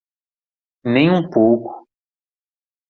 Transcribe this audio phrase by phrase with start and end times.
[0.83, 1.87] Nem um pouco.